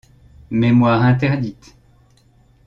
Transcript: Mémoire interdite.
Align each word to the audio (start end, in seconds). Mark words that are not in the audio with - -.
Mémoire 0.49 1.03
interdite. 1.03 1.75